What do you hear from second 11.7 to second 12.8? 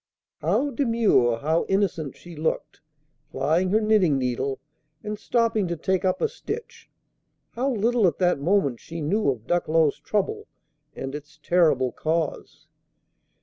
cause!